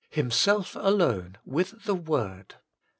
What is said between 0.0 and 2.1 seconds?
4. Himself Alone, with the